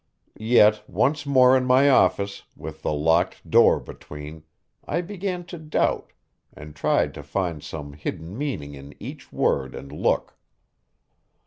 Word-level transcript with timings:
Yet, 0.39 0.89
once 0.89 1.27
more 1.27 1.55
in 1.55 1.63
my 1.65 1.87
office, 1.87 2.41
with 2.57 2.81
the 2.81 2.91
locked 2.91 3.47
door 3.47 3.79
between, 3.79 4.41
I 4.83 5.01
began 5.01 5.45
to 5.45 5.59
doubt, 5.59 6.11
and 6.51 6.75
tried 6.75 7.13
to 7.13 7.21
find 7.21 7.61
some 7.61 7.93
hidden 7.93 8.35
meaning 8.35 8.73
in 8.73 8.95
each 8.99 9.31
word 9.31 9.75
and 9.75 9.91
look. 9.91 10.39